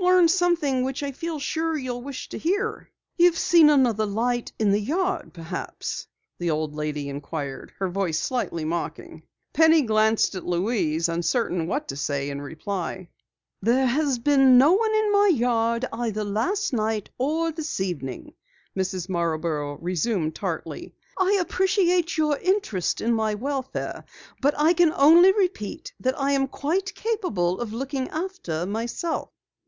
"I've 0.00 0.04
learned 0.04 0.30
something 0.30 0.84
which 0.84 1.02
I 1.02 1.12
feel 1.12 1.38
sure 1.38 1.76
you'll 1.76 2.02
wish 2.02 2.28
to 2.28 2.38
hear." 2.38 2.90
"You've 3.16 3.38
seen 3.38 3.68
another 3.68 4.06
light 4.06 4.52
in 4.58 4.70
the 4.70 4.80
yard 4.80 5.32
perhaps?" 5.34 6.06
the 6.38 6.50
old 6.50 6.74
lady 6.74 7.08
inquired, 7.08 7.72
her 7.78 7.88
voice 7.88 8.18
slightly 8.20 8.64
mocking. 8.64 9.24
Penny 9.52 9.82
glanced 9.82 10.34
at 10.34 10.46
Louise, 10.46 11.08
uncertain 11.08 11.66
what 11.66 11.88
to 11.88 11.96
say 11.96 12.30
in 12.30 12.40
reply. 12.40 13.08
"There 13.60 13.86
has 13.86 14.18
been 14.18 14.56
no 14.56 14.72
one 14.72 14.94
in 14.94 15.12
my 15.12 15.28
yard 15.34 15.84
either 15.92 16.24
last 16.24 16.72
night 16.72 17.10
or 17.18 17.50
this 17.50 17.80
evening," 17.80 18.34
Mrs. 18.76 19.08
Marborough 19.08 19.78
resumed 19.80 20.34
tartly. 20.34 20.94
"I 21.18 21.38
appreciate 21.40 22.16
your 22.16 22.36
interest 22.38 23.00
in 23.00 23.12
my 23.14 23.34
welfare, 23.34 24.04
but 24.40 24.54
I 24.58 24.74
can 24.74 24.92
only 24.96 25.32
repeat 25.32 25.92
that 26.00 26.18
I 26.20 26.32
am 26.32 26.46
quite 26.46 26.94
capable 26.94 27.60
of 27.60 27.72
looking 27.72 28.08
after 28.10 28.64
myself." 28.64 29.30